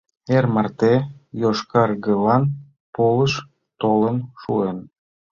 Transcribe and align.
Эр 0.35 0.45
марте 0.53 0.93
йошкаргылан 1.41 2.43
полыш 2.95 3.33
толын 3.81 4.17
шуын. 4.41 4.77